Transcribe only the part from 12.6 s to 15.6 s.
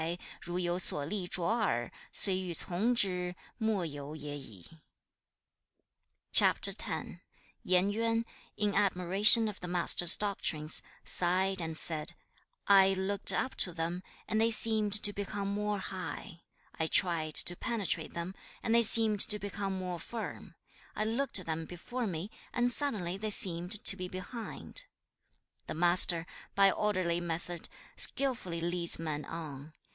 'I looked up to them, and they seemed to become